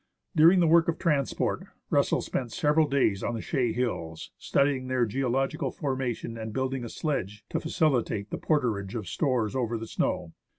During 0.35 0.61
the 0.61 0.67
work 0.67 0.87
of 0.87 0.97
transport, 0.97 1.67
Russell 1.91 2.21
spent 2.21 2.51
several 2.51 2.87
days 2.87 3.21
on 3.23 3.35
the 3.35 3.39
Chaix 3.43 3.71
Hills, 3.75 4.31
studying 4.35 4.87
their 4.87 5.05
geological 5.05 5.69
formation 5.69 6.39
and 6.39 6.51
building 6.51 6.83
a 6.83 6.89
sledge 6.89 7.45
to 7.49 7.59
facilitate 7.59 8.31
the 8.31 8.39
porterage 8.39 8.95
of 8.95 9.07
stores 9.07 9.55
over 9.55 9.77
the 9.77 9.85
snow. 9.85 10.33